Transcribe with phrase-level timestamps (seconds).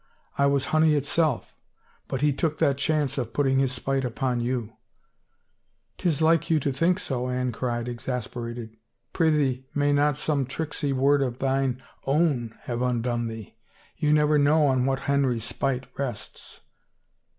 [0.35, 1.53] I was honey itself.
[2.07, 4.73] But he took that chance of putting his spite upon you
[5.99, 8.75] —"Tis like you to think so," Anne cried exasperated.
[9.13, 13.53] Prithee may not some tricksy word of thine own have undone thee?
[13.95, 16.61] You never know on what Henry's spite rests